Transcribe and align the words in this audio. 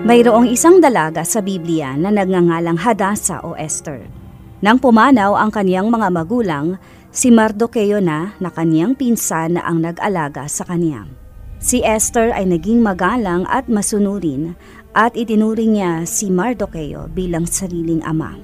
Mayroong 0.00 0.48
isang 0.48 0.80
dalaga 0.80 1.20
sa 1.28 1.44
Biblia 1.44 1.92
na 1.92 2.08
nagngangalang 2.08 2.80
Hadasa 2.80 3.44
o 3.44 3.52
Esther. 3.52 4.08
Nang 4.64 4.80
pumanaw 4.80 5.36
ang 5.36 5.52
kaniyang 5.52 5.92
mga 5.92 6.08
magulang, 6.08 6.80
si 7.12 7.28
Mardocheo 7.28 8.00
na 8.00 8.32
na 8.40 8.48
kaniyang 8.48 8.96
pinsan 8.96 9.60
na 9.60 9.62
ang 9.68 9.84
nag-alaga 9.84 10.48
sa 10.48 10.64
kanya. 10.64 11.04
Si 11.60 11.84
Esther 11.84 12.32
ay 12.32 12.48
naging 12.48 12.80
magalang 12.80 13.44
at 13.44 13.68
masunurin 13.68 14.56
at 14.96 15.12
itinuring 15.12 15.76
niya 15.76 16.08
si 16.08 16.32
Mardocheo 16.32 17.12
bilang 17.12 17.44
sariling 17.44 18.00
ama. 18.00 18.40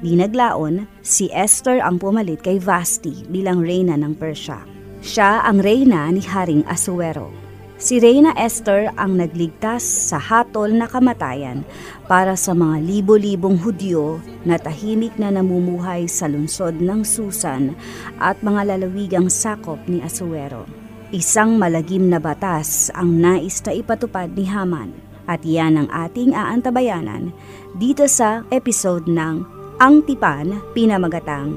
Di 0.00 0.16
naglaon, 0.16 0.88
si 1.04 1.28
Esther 1.28 1.84
ang 1.84 2.00
pumalit 2.00 2.40
kay 2.40 2.56
Vasti 2.56 3.28
bilang 3.28 3.60
reyna 3.60 4.00
ng 4.00 4.16
Persya. 4.16 4.64
Siya 5.04 5.44
ang 5.44 5.60
reyna 5.60 6.08
ni 6.08 6.24
Haring 6.24 6.64
Asuero. 6.64 7.47
Si 7.78 8.02
Reyna 8.02 8.34
Esther 8.34 8.90
ang 8.98 9.22
nagligtas 9.22 9.86
sa 9.86 10.18
hatol 10.18 10.74
na 10.74 10.90
kamatayan 10.90 11.62
para 12.10 12.34
sa 12.34 12.50
mga 12.50 12.82
libo-libong 12.82 13.54
Hudyo 13.54 14.18
na 14.42 14.58
tahimik 14.58 15.14
na 15.14 15.30
namumuhay 15.30 16.10
sa 16.10 16.26
lungsod 16.26 16.82
ng 16.82 17.06
Susan 17.06 17.78
at 18.18 18.34
mga 18.42 18.74
lalawigang 18.74 19.30
sakop 19.30 19.78
ni 19.86 20.02
Asuero. 20.02 20.66
Isang 21.14 21.54
malagim 21.54 22.10
na 22.10 22.18
batas 22.18 22.90
ang 22.98 23.14
nais 23.14 23.62
na 23.62 23.70
ipatupad 23.70 24.34
ni 24.34 24.50
Haman 24.50 24.90
at 25.30 25.46
yan 25.46 25.78
ang 25.78 25.88
ating 25.94 26.34
aantabayanan 26.34 27.30
dito 27.78 28.10
sa 28.10 28.42
episode 28.50 29.06
ng 29.06 29.46
Ang 29.78 30.02
Tipan, 30.02 30.58
Pinamagatang, 30.74 31.54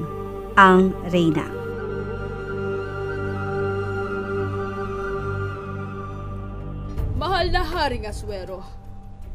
Ang 0.54 0.94
Reyna. 1.10 1.61
Mahal 7.22 7.54
na 7.54 7.62
Haring 7.62 8.10
Aswero, 8.10 8.66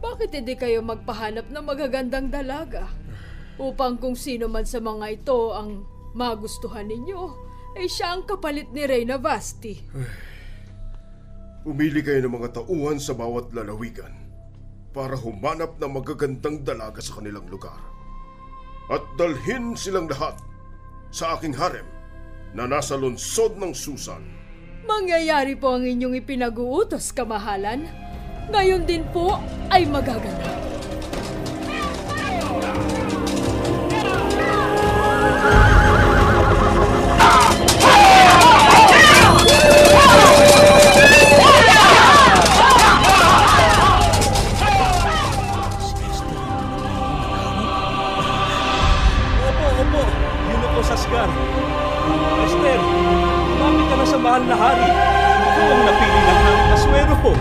bakit 0.04 0.36
hindi 0.36 0.60
kayo 0.60 0.84
magpahanap 0.84 1.48
ng 1.48 1.64
magagandang 1.64 2.28
dalaga? 2.28 2.92
Upang 3.56 3.96
kung 3.96 4.12
sino 4.12 4.52
man 4.52 4.68
sa 4.68 4.84
mga 4.84 5.08
ito 5.16 5.56
ang 5.56 5.88
magustuhan 6.12 6.84
ninyo, 6.84 7.22
ay 7.80 7.88
siya 7.88 8.12
ang 8.12 8.28
kapalit 8.28 8.68
ni 8.76 8.84
Reyna 8.84 9.16
Vasti. 9.16 9.80
Pumili 11.64 12.04
kayo 12.04 12.28
ng 12.28 12.36
mga 12.36 12.60
tauhan 12.60 13.00
sa 13.00 13.16
bawat 13.16 13.56
lalawigan 13.56 14.12
para 14.92 15.16
humanap 15.16 15.80
ng 15.80 15.88
magagandang 15.88 16.68
dalaga 16.68 17.00
sa 17.00 17.16
kanilang 17.24 17.48
lugar. 17.48 17.80
At 18.92 19.16
dalhin 19.16 19.80
silang 19.80 20.12
lahat 20.12 20.36
sa 21.08 21.40
aking 21.40 21.56
harem 21.56 21.88
na 22.52 22.68
nasa 22.68 23.00
lungsod 23.00 23.56
ng 23.56 23.72
Susan. 23.72 24.37
Mangyayari 24.88 25.60
po 25.60 25.76
ang 25.76 25.84
inyong 25.84 26.16
ipinag-uutos, 26.24 27.12
kamahalan. 27.12 27.84
Ngayon 28.48 28.88
din 28.88 29.04
po 29.12 29.36
ay 29.68 29.84
magaganap. 29.84 30.67
Mahal 54.38 54.46
na 54.46 54.58
hari. 54.62 54.86
Ikaw 55.50 55.66
ang 55.74 55.82
napili 55.90 56.20
ng 56.22 56.42
ng 56.46 56.70
aswero 56.78 57.16
ko. 57.26 57.32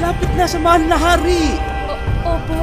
Lapit 0.00 0.30
na 0.40 0.46
sa 0.48 0.56
mahal 0.56 0.82
na 0.88 0.96
hari. 0.96 1.60
O- 1.84 2.00
opo. 2.24 2.60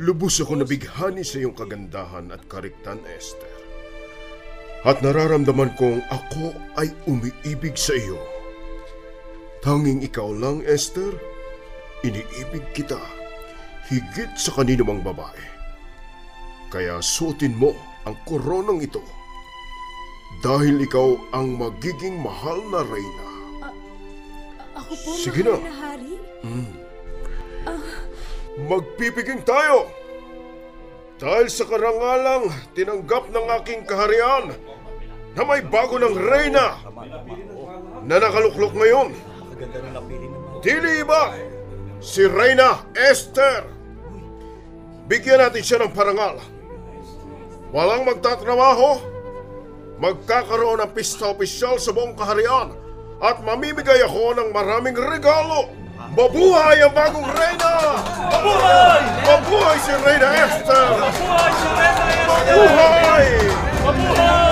Lubos 0.00 0.40
ako 0.40 0.64
nabighani 0.64 1.20
sa 1.20 1.36
iyong 1.44 1.52
kagandahan 1.52 2.32
at 2.32 2.48
kariktan, 2.48 3.04
Esther. 3.04 3.69
At 4.80 5.04
nararamdaman 5.04 5.76
kong 5.76 6.00
ako 6.08 6.56
ay 6.80 6.88
umiibig 7.04 7.76
sa 7.76 7.92
iyo. 7.92 8.16
Tanging 9.60 10.00
ikaw 10.00 10.32
lang, 10.32 10.64
Esther. 10.64 11.12
Iniibig 12.00 12.64
kita 12.72 12.96
higit 13.92 14.32
sa 14.40 14.56
kanino 14.56 14.88
mang 14.88 15.04
babae. 15.04 15.44
Kaya 16.72 16.96
suotin 17.04 17.52
mo 17.52 17.76
ang 18.08 18.16
koronang 18.24 18.80
ito 18.80 19.04
dahil 20.40 20.80
ikaw 20.80 21.12
ang 21.36 21.60
magiging 21.60 22.16
mahal 22.16 22.56
na 22.72 22.80
reyna. 22.80 23.28
Ako 24.80 24.92
po, 24.96 25.08
Sige 25.12 25.44
mahal 25.44 25.60
na. 25.60 25.68
na 25.68 25.74
hari. 25.76 26.14
Magpipiging 28.64 29.44
tayo! 29.44 29.92
Dahil 31.20 31.52
sa 31.52 31.68
karangalang 31.68 32.48
tinanggap 32.72 33.28
ng 33.28 33.46
aking 33.60 33.84
kaharian 33.84 34.56
na 35.34 35.42
may 35.46 35.62
bago 35.62 35.96
ng 35.98 36.16
reyna 36.16 36.78
na 38.02 38.16
nakaluklok 38.18 38.74
ngayon. 38.74 39.14
Dili 40.60 41.04
iba, 41.04 41.32
si 42.00 42.24
Reyna 42.26 42.84
Esther. 42.96 43.64
Bigyan 45.06 45.42
natin 45.42 45.62
siya 45.62 45.78
ng 45.82 45.92
parangal. 45.92 46.38
Walang 47.70 48.06
magtatrabaho, 48.06 48.98
magkakaroon 50.02 50.82
ng 50.82 50.90
pista 50.90 51.30
opisyal 51.30 51.78
sa 51.78 51.94
buong 51.94 52.18
kaharian 52.18 52.74
at 53.20 53.38
mamimigay 53.44 54.00
ako 54.02 54.34
ng 54.34 54.48
maraming 54.50 54.96
regalo. 54.96 55.70
Mabuhay 56.10 56.82
ang 56.82 56.96
bagong 56.96 57.28
reyna! 57.28 57.74
Mabuhay! 58.32 59.02
Mabuhay 59.22 59.78
si 59.78 59.92
Reyna 60.00 60.28
Esther! 60.32 60.88
Mabuhay 60.96 61.52
si 61.52 61.68
Reyna 61.70 62.04
Esther! 62.08 62.26
Mabuhay! 62.26 63.26
Mabuhay! 63.84 64.49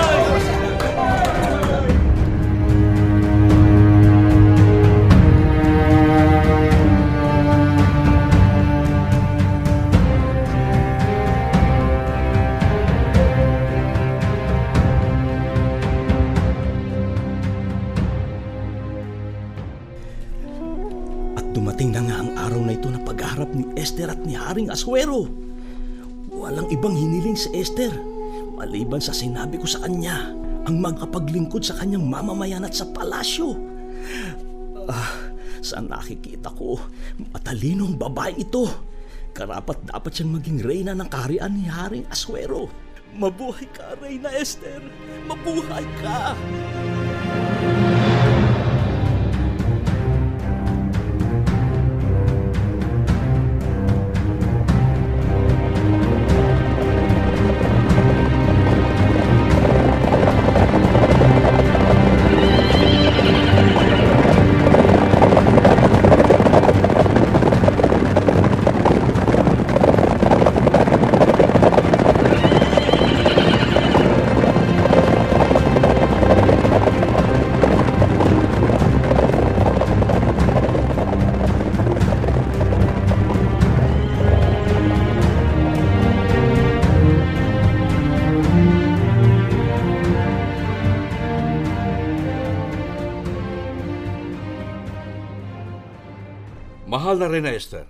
Esther 27.59 27.91
maliban 28.59 28.99
sa 28.99 29.15
sinabi 29.15 29.55
ko 29.55 29.63
sa 29.63 29.87
kanya 29.87 30.35
ang 30.67 30.83
magkapaglingkod 30.83 31.63
sa 31.63 31.79
kanyang 31.79 32.03
mamamayan 32.03 32.67
at 32.67 32.75
sa 32.75 32.83
palasyo. 32.91 33.55
Ah, 34.85 35.31
sa 35.63 35.79
nakikita 35.79 36.51
ko, 36.51 36.75
matalinong 37.31 37.95
babae 37.95 38.35
ito. 38.35 38.67
Karapat 39.31 39.87
dapat 39.87 40.11
siyang 40.11 40.35
maging 40.35 40.59
reyna 40.59 40.93
ng 40.93 41.07
kaharian 41.07 41.55
ni 41.55 41.65
Haring 41.71 42.05
Aswero. 42.11 42.67
Mabuhay 43.15 43.65
ka, 43.73 43.97
Reyna 43.97 44.29
Esther! 44.29 44.83
Mabuhay 45.25 45.85
ka! 46.03 46.37
Mahal 96.89 97.21
na 97.21 97.29
rin 97.29 97.45
na 97.45 97.53
Esther. 97.53 97.85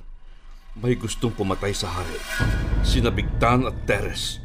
May 0.76 1.00
gustong 1.00 1.32
pumatay 1.32 1.72
sa 1.72 1.88
hari. 1.88 2.20
Sina 2.84 3.08
Bigtan 3.08 3.64
at 3.64 3.88
Teres. 3.88 4.44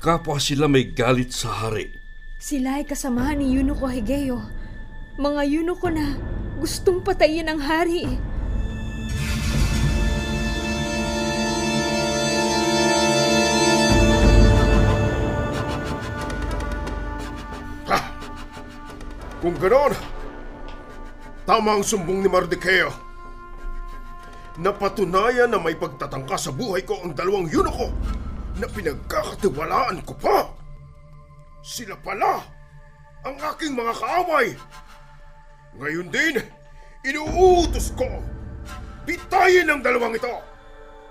Kapwa 0.00 0.40
sila 0.40 0.64
may 0.64 0.88
galit 0.88 1.28
sa 1.28 1.52
hari. 1.52 1.92
Sila 2.40 2.80
ay 2.80 2.88
kasamahan 2.88 3.44
ni 3.44 3.52
Yunuko 3.52 3.92
Higeo. 3.92 4.40
Mga 5.20 5.42
Yunuko 5.44 5.92
na 5.92 6.16
gustong 6.56 7.04
patayin 7.04 7.52
ang 7.52 7.60
hari. 7.60 8.08
Kung 19.44 19.58
ganon, 19.60 19.92
tama 21.44 21.76
ang 21.76 21.84
sumbong 21.84 22.24
ni 22.24 22.30
Mardukeo. 22.32 23.11
Napatunayan 24.60 25.48
na 25.48 25.56
may 25.56 25.72
pagtatangka 25.72 26.36
sa 26.36 26.52
buhay 26.52 26.84
ko 26.84 27.00
ang 27.00 27.16
dalawang 27.16 27.48
yunuko 27.48 27.88
na 28.60 28.68
pinagkakatiwalaan 28.68 30.04
ko 30.04 30.12
pa. 30.20 30.52
Sila 31.64 31.96
pala 31.96 32.44
ang 33.24 33.36
aking 33.54 33.72
mga 33.72 33.94
kaaway. 33.96 34.52
Ngayon 35.80 36.08
din, 36.12 36.34
inuutos 37.00 37.96
ko. 37.96 38.04
Bitayin 39.08 39.72
ang 39.72 39.80
dalawang 39.80 40.20
ito. 40.20 40.36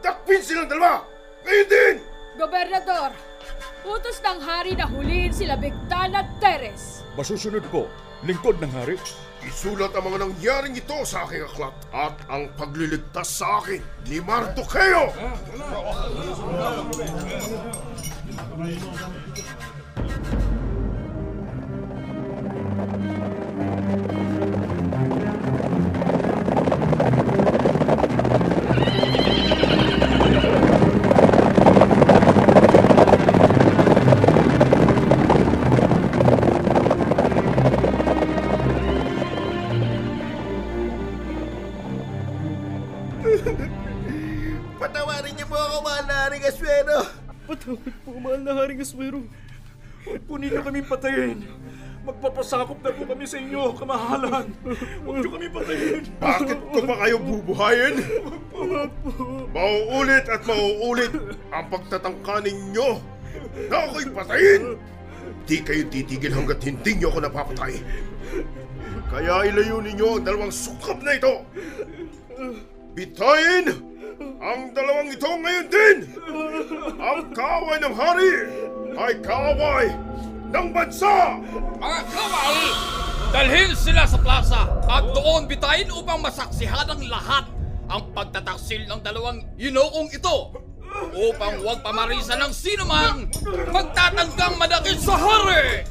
Dakpin 0.06 0.46
silang 0.46 0.70
dalawa. 0.70 1.02
Ngayon 1.42 1.68
din! 1.68 1.96
Gobernador, 2.38 3.12
utos 3.84 4.22
ng 4.22 4.40
hari 4.40 4.78
na 4.78 4.86
huliin 4.86 5.34
sila 5.34 5.58
Bigtan 5.58 6.14
at 6.14 6.30
Teres. 6.38 7.02
Masusunod 7.18 7.66
ko, 7.74 7.90
lingkod 8.22 8.62
ng 8.62 8.70
hari. 8.70 9.02
Isulat 9.42 9.90
ang 9.98 10.06
mga 10.06 10.18
nangyaring 10.22 10.78
ito 10.78 11.02
sa 11.02 11.26
aking 11.26 11.42
aklat 11.50 11.74
at 11.90 12.14
ang 12.30 12.46
pagliligtas 12.54 13.42
sa 13.42 13.58
akin 13.58 13.82
ni 14.06 14.22
Mardukeo. 14.22 15.10
Po 45.81 45.89
mahal 45.89 46.06
na 46.06 46.16
Haring 46.30 46.45
Aswero. 46.45 46.98
Patawad 47.50 47.94
po, 48.06 48.10
mahal 48.22 48.42
na 48.45 48.54
Haring 48.54 48.81
Aswero. 48.86 49.25
Huwag 50.06 50.22
po 50.30 50.33
ninyo 50.38 50.62
kaming 50.62 50.86
patayin. 50.86 51.42
Magpapasakop 52.06 52.78
na 52.86 52.94
po 52.94 53.01
kami 53.10 53.25
sa 53.25 53.42
inyo, 53.42 53.74
kamahalan. 53.74 54.45
Huwag 55.01 55.16
niyo 55.18 55.30
kami 55.33 55.50
patayin. 55.50 56.06
Bakit 56.22 56.60
ko 56.69 56.78
pa 56.86 56.95
kayo 57.01 57.18
bubuhayin? 57.18 57.95
Mauulit 59.50 60.25
at 60.30 60.42
mauulit 60.45 61.13
ang 61.50 61.66
pagtatangka 61.74 62.45
ninyo 62.45 62.89
na 63.66 63.78
ako'y 63.89 64.06
patayin. 64.13 64.78
Di 65.50 65.66
kayo 65.66 65.81
titigil 65.89 66.33
hanggat 66.38 66.62
hindi 66.62 67.01
nyo 67.01 67.10
ako 67.10 67.19
napapatay. 67.25 67.74
Kaya 69.10 69.50
ilayo 69.50 69.81
ninyo 69.81 70.22
ang 70.22 70.25
dalawang 70.30 70.54
sukab 70.54 71.01
na 71.01 71.18
ito. 71.18 71.42
Bitayin 72.94 73.91
ang 74.41 74.73
dalawang 74.73 75.09
ito 75.13 75.29
ngayon 75.29 75.68
din. 75.69 75.97
Ang 76.97 77.19
kaaway 77.33 77.77
ng 77.81 77.95
hari 77.95 78.33
ay 78.97 79.13
kaaway 79.21 79.88
ng 80.51 80.68
bansa. 80.75 81.39
Mga 81.79 82.01
kawal, 82.12 82.56
dalhin 83.31 83.71
sila 83.73 84.03
sa 84.03 84.19
plaza 84.19 84.62
at 84.85 85.06
doon 85.15 85.47
bitayin 85.47 85.89
upang 85.95 86.19
masaksihan 86.19 86.85
ng 86.91 87.07
lahat 87.07 87.47
ang 87.91 88.07
pagtataksil 88.15 88.88
ng 88.88 89.00
dalawang 89.03 89.44
yinoong 89.59 90.12
ito 90.12 90.56
upang 91.12 91.59
huwag 91.63 91.79
pamarisan 91.83 92.39
ng 92.39 92.53
sino 92.56 92.83
mang 92.88 93.27
magtatanggang 93.71 94.56
madakit 94.59 95.00
sa 95.00 95.15
hari! 95.15 95.88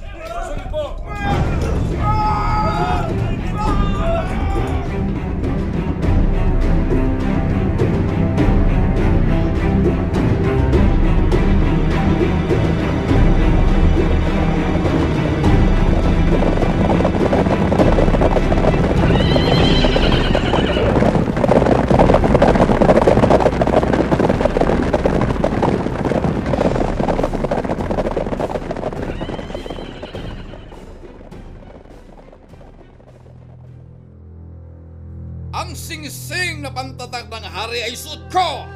Ang 35.70 35.78
singsing 35.78 36.66
na 36.66 36.74
pantatag 36.74 37.30
ng 37.30 37.46
hari 37.46 37.86
ay 37.86 37.94
suot 37.94 38.26
ko! 38.26 38.66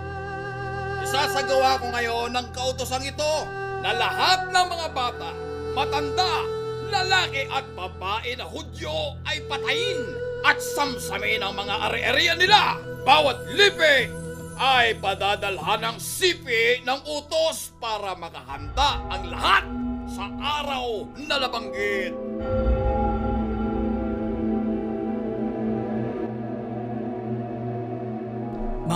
Isasagawa 1.02 1.82
ko 1.82 1.90
ngayon 1.90 2.30
ng 2.30 2.46
kautosang 2.54 3.02
ito 3.02 3.34
na 3.82 3.90
lahat 3.98 4.46
ng 4.54 4.66
mga 4.70 4.86
bata, 4.94 5.34
matanda, 5.74 6.46
lalaki 6.94 7.50
at 7.50 7.66
babae 7.74 8.38
na 8.38 8.46
hudyo 8.46 9.18
ay 9.26 9.42
patayin 9.50 10.06
at 10.46 10.62
samsamin 10.62 11.42
ang 11.42 11.58
mga 11.58 11.74
ari-arian 11.90 12.38
nila. 12.38 12.78
Bawat 13.02 13.42
lipi 13.50 14.14
ay 14.54 14.94
padadalhan 15.02 15.82
ng 15.82 15.98
sipi 15.98 16.78
ng 16.86 17.00
utos 17.10 17.74
para 17.82 18.14
makahanda 18.14 19.02
ang 19.10 19.34
lahat 19.34 19.66
sa 20.14 20.30
araw 20.30 21.10
na 21.26 21.42
labanggit. 21.42 22.23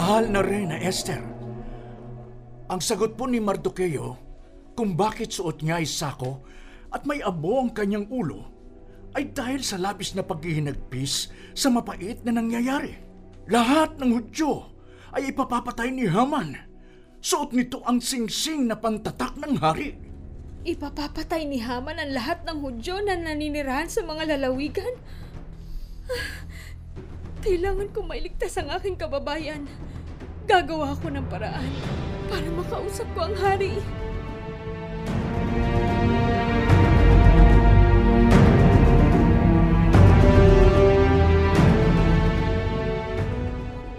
Mahal 0.09 0.33
na 0.33 0.41
Reyna 0.41 0.81
Esther, 0.81 1.21
ang 2.73 2.81
sagot 2.81 3.13
po 3.13 3.29
ni 3.29 3.45
Mardukeo 3.45 4.17
kung 4.73 4.97
bakit 4.97 5.37
suot 5.37 5.61
niya 5.61 5.85
ay 5.85 5.85
sako 5.85 6.41
at 6.89 7.05
may 7.05 7.21
abo 7.21 7.61
ang 7.61 7.77
kanyang 7.77 8.09
ulo 8.09 8.49
ay 9.13 9.29
dahil 9.29 9.61
sa 9.61 9.77
labis 9.77 10.17
na 10.17 10.25
paghihinagpis 10.25 11.29
sa 11.53 11.69
mapait 11.69 12.25
na 12.25 12.33
nangyayari. 12.33 12.97
Lahat 13.53 14.01
ng 14.01 14.17
Hudyo 14.17 14.73
ay 15.13 15.29
ipapapatay 15.29 15.93
ni 15.93 16.09
Haman. 16.09 16.57
Suot 17.21 17.53
nito 17.53 17.85
ang 17.85 18.01
singsing 18.01 18.65
na 18.65 18.81
pantatak 18.81 19.37
ng 19.37 19.61
hari. 19.61 19.93
Ipapapatay 20.65 21.45
ni 21.45 21.61
Haman 21.61 22.01
ang 22.01 22.17
lahat 22.17 22.49
ng 22.49 22.65
Hudyo 22.65 23.05
na 23.05 23.13
naninirahan 23.13 23.93
sa 23.93 24.01
mga 24.09 24.41
lalawigan? 24.41 24.95
Ah, 26.09 26.49
Kailangan 27.39 27.93
ko 27.95 28.03
mailigtas 28.03 28.59
ang 28.59 28.73
aking 28.75 28.99
kababayan. 28.99 29.69
Gagawa 30.49 30.97
ko 30.97 31.13
ng 31.13 31.29
paraan 31.29 31.69
para 32.33 32.49
makausap 32.57 33.05
ko 33.13 33.29
ang 33.29 33.37
hari. 33.37 33.77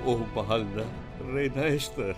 Oh, 0.01 0.25
mahal 0.33 0.65
na, 0.73 0.89
Reyna 1.21 1.69
Esther. 1.69 2.17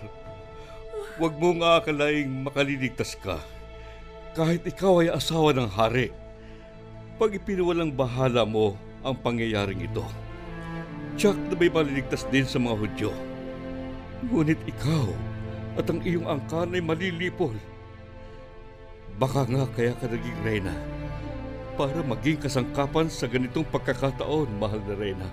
Huwag 1.20 1.36
mong 1.36 1.60
aakalaing 1.60 2.32
makaliligtas 2.48 3.20
ka. 3.20 3.36
Kahit 4.32 4.64
ikaw 4.64 5.04
ay 5.04 5.12
asawa 5.12 5.52
ng 5.52 5.68
hari. 5.68 6.16
Pag 7.20 7.36
ipinawalang 7.36 7.92
bahala 7.92 8.48
mo 8.48 8.80
ang 9.04 9.12
pangyayaring 9.20 9.84
ito. 9.84 10.08
Tiyak 11.20 11.36
na 11.52 11.56
may 11.60 11.68
maliligtas 11.68 12.24
din 12.32 12.48
sa 12.48 12.64
mga 12.64 12.80
Hudyo. 12.80 13.31
Ngunit 14.30 14.62
ikaw 14.70 15.10
at 15.82 15.88
ang 15.90 16.04
iyong 16.06 16.30
angkan 16.30 16.78
ay 16.78 16.84
malilipol. 16.84 17.56
Baka 19.18 19.50
nga 19.50 19.66
kaya 19.74 19.94
ka 19.98 20.06
naging 20.06 20.40
reyna 20.46 20.76
para 21.80 22.04
maging 22.06 22.38
kasangkapan 22.38 23.08
sa 23.10 23.26
ganitong 23.26 23.66
pagkakataon, 23.72 24.50
mahal 24.62 24.82
na 24.86 24.94
reyna. 24.94 25.28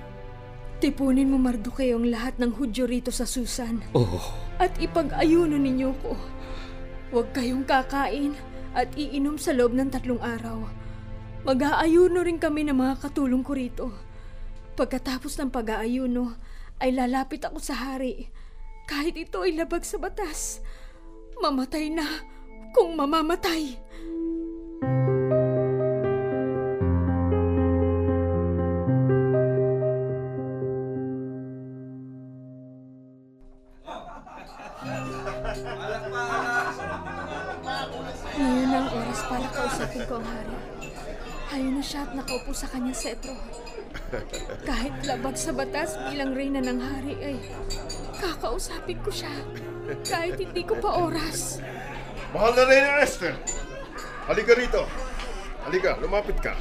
Tipunin 0.79 1.29
mo 1.29 1.37
Mardoke 1.37 1.91
ang 1.91 2.07
lahat 2.07 2.39
ng 2.39 2.55
Hudyo 2.55 2.87
rito 2.87 3.11
sa 3.11 3.27
Susan 3.27 3.83
Oh, 3.91 4.31
at 4.63 4.71
ipag-ayuno 4.79 5.59
ninyo 5.59 5.91
ko. 5.99 6.15
Huwag 7.11 7.35
kayong 7.35 7.67
kakain 7.67 8.39
at 8.79 8.87
iinom 8.95 9.37
sa 9.43 9.51
loob 9.51 9.75
ng 9.75 9.91
tatlong 9.91 10.23
araw. 10.23 10.63
Mag-aayuno 11.43 12.23
rin 12.23 12.39
kami 12.39 12.63
ng 12.63 12.79
mga 12.79 12.95
katulong 13.03 13.43
ko 13.43 13.53
rito. 13.59 13.87
Pagkatapos 14.79 15.35
ng 15.43 15.51
pag-aayuno, 15.51 16.39
ay 16.79 16.95
lalapit 16.95 17.43
ako 17.43 17.59
sa 17.59 17.75
hari. 17.75 18.31
Kahit 18.89 19.21
ito 19.21 19.45
ay 19.45 19.53
labag 19.53 19.85
sa 19.85 20.01
batas. 20.01 20.65
Mamatay 21.37 21.93
na 21.93 22.09
kung 22.73 22.97
mamamatay. 22.97 23.77
Siya 41.99 42.07
at 42.07 42.15
nakaupo 42.15 42.55
sa 42.55 42.71
kanyang 42.71 42.95
setro. 42.95 43.35
Kahit 44.63 44.95
labag 45.03 45.35
sa 45.35 45.51
batas 45.51 45.99
bilang 46.07 46.31
reyna 46.31 46.63
ng 46.63 46.79
hari 46.79 47.15
ay 47.19 47.37
kakausapin 48.23 49.03
ko 49.03 49.11
siya. 49.11 49.35
Kahit 50.07 50.39
hindi 50.39 50.63
ko 50.63 50.79
pa 50.79 50.95
oras. 50.95 51.59
Mahal 52.31 52.55
na 52.55 52.63
Reyna 52.71 53.03
Esther! 53.03 53.35
Halika 54.31 54.55
rito. 54.55 54.87
Halika, 55.67 55.99
lumapit 55.99 56.39
ka. 56.39 56.55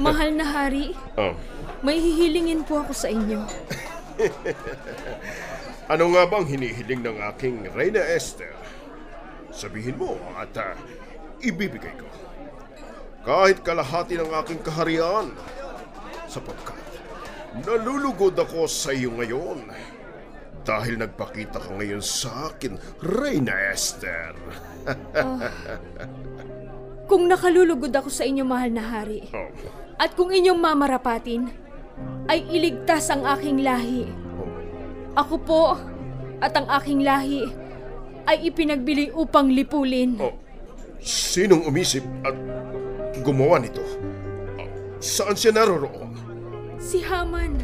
Mahal 0.00 0.32
na 0.32 0.46
hari, 0.48 0.96
Oh. 1.20 1.36
may 1.84 2.00
hihilingin 2.00 2.64
po 2.64 2.80
ako 2.80 2.96
sa 2.96 3.12
inyo. 3.12 3.44
Ano 5.86 6.10
nga 6.10 6.26
bang 6.26 6.42
hinihiling 6.50 6.98
ng 6.98 7.22
aking 7.30 7.70
Reyna 7.70 8.02
Esther? 8.02 8.50
Sabihin 9.54 9.94
mo 9.94 10.18
at 10.34 10.50
ah, 10.58 10.74
ibibigay 11.38 11.94
ko. 11.94 12.10
Kahit 13.26 13.66
kalahati 13.66 14.14
ng 14.16 14.30
aking 14.30 14.62
kaharian. 14.62 15.34
Sapagkat 16.30 16.78
nalulugod 17.66 18.38
ako 18.38 18.70
sa 18.70 18.94
iyo 18.94 19.10
ngayon. 19.18 19.66
Dahil 20.66 20.98
nagpakita 20.98 21.62
ka 21.62 21.70
ngayon 21.78 22.02
sa 22.02 22.50
akin, 22.50 22.74
Reyna 22.98 23.54
Esther. 23.70 24.34
Kung 27.10 27.30
nakalulugod 27.30 27.94
ako 27.94 28.10
sa 28.10 28.26
inyo, 28.26 28.42
mahal 28.42 28.74
na 28.74 28.82
hari, 28.82 29.30
Oh. 29.30 29.46
at 29.94 30.18
kung 30.18 30.34
inyong 30.34 30.58
mamarapatin, 30.58 31.46
ay 32.26 32.42
iligtas 32.50 33.06
ang 33.14 33.22
aking 33.30 33.62
lahi. 33.62 34.10
Ako 35.14 35.38
po 35.38 35.78
at 36.42 36.50
ang 36.58 36.66
aking 36.66 37.06
lahi 37.06 37.46
ay 38.26 38.50
ipinagbili 38.50 39.14
upang 39.14 39.46
lipulin. 39.48 40.18
Oh, 40.18 40.34
sinong 40.98 41.62
umisip 41.62 42.02
at 42.26 42.34
gumawa 43.26 43.58
nito? 43.58 43.82
Saan 45.02 45.34
siya 45.34 45.50
naroroon? 45.50 46.14
Si 46.78 47.02
Haman. 47.02 47.58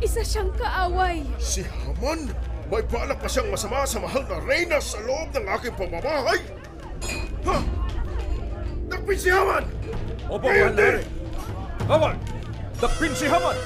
Isa 0.00 0.24
siyang 0.24 0.48
kaaway. 0.56 1.28
Si 1.36 1.60
Haman? 1.60 2.32
May 2.72 2.80
balak 2.88 3.20
pa 3.20 3.28
siyang 3.28 3.52
masama 3.52 3.84
sa 3.84 4.00
mahal 4.00 4.24
na 4.24 4.40
reyna 4.48 4.80
sa 4.80 4.96
loob 5.04 5.28
ng 5.36 5.44
aking 5.60 5.76
pamamahay? 5.76 6.40
Ha? 7.44 7.56
Nakpin 8.88 9.18
si 9.20 9.28
Haman! 9.28 9.68
Opo, 10.32 10.48
din! 10.48 11.04
Haman! 11.84 12.16
Dakpin 12.80 13.12
si 13.12 13.28
Haman! 13.28 13.56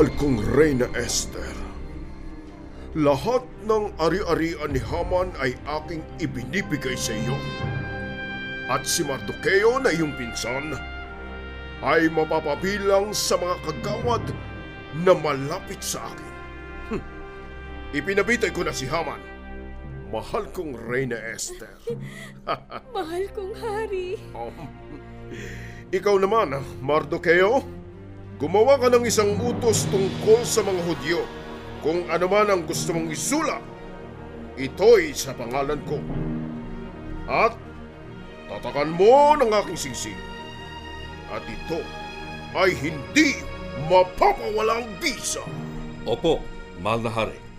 Mahal 0.00 0.16
kong 0.16 0.40
Reyna 0.56 0.88
Esther, 0.96 1.52
lahat 2.96 3.44
ng 3.68 3.92
ari-arian 4.00 4.72
ni 4.72 4.80
Haman 4.80 5.28
ay 5.36 5.52
aking 5.76 6.00
ibinibigay 6.16 6.96
sa 6.96 7.12
iyo. 7.12 7.36
At 8.72 8.88
si 8.88 9.04
Mardukeo 9.04 9.76
na 9.76 9.92
iyong 9.92 10.16
pinsan 10.16 10.72
ay 11.84 12.08
mapapabilang 12.08 13.12
sa 13.12 13.36
mga 13.36 13.60
kagawad 13.60 14.24
na 15.04 15.12
malapit 15.12 15.84
sa 15.84 16.00
akin. 16.08 16.32
Hm. 16.96 17.02
Ipinabitay 17.92 18.56
ko 18.56 18.64
na 18.64 18.72
si 18.72 18.88
Haman. 18.88 19.20
Mahal 20.08 20.48
kong 20.48 20.80
Reyna 20.80 21.20
Esther. 21.28 21.76
Mahal 22.96 23.28
kong 23.36 23.52
hari. 23.52 24.16
Um, 24.32 24.64
ikaw 26.00 26.16
naman, 26.16 26.56
Mardukeo, 26.80 27.79
gumawa 28.40 28.80
ka 28.80 28.88
ng 28.88 29.04
isang 29.04 29.36
utos 29.36 29.84
tungkol 29.92 30.40
sa 30.48 30.64
mga 30.64 30.80
Hudyo. 30.88 31.20
Kung 31.84 32.08
ano 32.08 32.24
man 32.24 32.48
ang 32.48 32.64
gusto 32.64 32.96
mong 32.96 33.12
isulat, 33.12 33.60
ito'y 34.56 35.12
sa 35.12 35.36
pangalan 35.36 35.76
ko. 35.84 36.00
At 37.28 37.52
tatakan 38.48 38.96
mo 38.96 39.36
ng 39.36 39.52
aking 39.52 39.76
singsing. 39.76 40.20
At 41.28 41.44
ito 41.44 41.84
ay 42.56 42.72
hindi 42.80 43.44
mapapawalang 43.92 44.88
bisa. 45.04 45.44
Opo, 46.08 46.40
mahal 46.80 47.04
na 47.04 47.12
hari. 47.12 47.49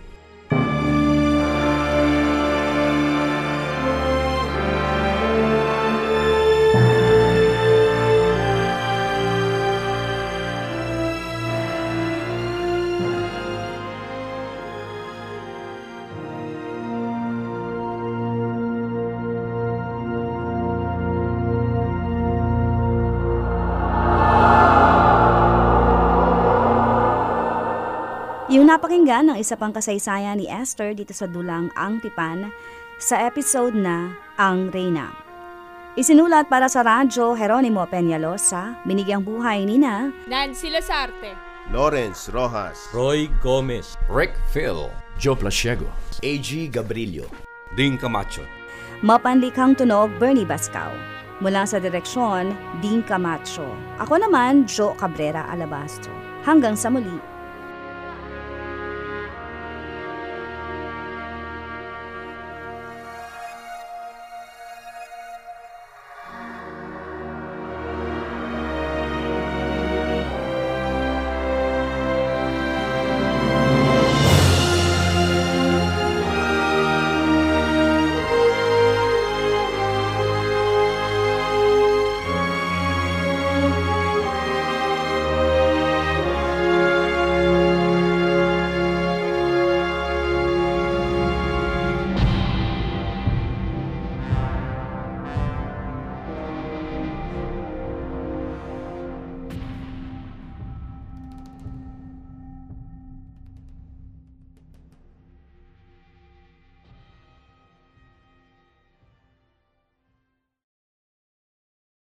Yung 28.62 28.70
napakinggan 28.70 29.26
ng 29.26 29.42
isa 29.42 29.58
pang 29.58 29.74
kasaysayan 29.74 30.38
ni 30.38 30.46
Esther 30.46 30.94
dito 30.94 31.10
sa 31.10 31.26
Dulang 31.26 31.74
Ang 31.74 31.98
Tipan 31.98 32.46
sa 32.94 33.18
episode 33.26 33.74
na 33.74 34.14
Ang 34.38 34.70
Reyna. 34.70 35.10
Isinulat 35.98 36.46
para 36.46 36.70
sa 36.70 36.86
radyo 36.86 37.34
Jeronimo 37.34 37.82
Peñalosa, 37.90 38.78
binigyang 38.86 39.26
buhay 39.26 39.66
ni 39.66 39.82
na 39.82 40.14
Nancy 40.30 40.70
Lasarte. 40.70 41.34
Lawrence 41.74 42.30
Rojas, 42.30 42.78
Roy 42.94 43.26
Gomez. 43.42 43.98
Rick 44.06 44.38
Phil. 44.54 44.94
Joe 45.18 45.34
Plasiego. 45.34 45.90
AG 46.22 46.70
Gabrilio. 46.70 47.26
Ding 47.74 47.98
Camacho. 47.98 48.46
Mapanlikhang 49.02 49.74
tunog 49.74 50.14
Bernie 50.22 50.46
Bascao. 50.46 50.94
Mula 51.42 51.66
sa 51.66 51.82
direksyon, 51.82 52.54
Dean 52.78 53.02
Camacho. 53.02 53.66
Ako 53.98 54.22
naman, 54.22 54.70
Joe 54.70 54.94
Cabrera 54.94 55.50
Alabastro. 55.50 56.14
Hanggang 56.46 56.78
sa 56.78 56.94
muli. 56.94 57.31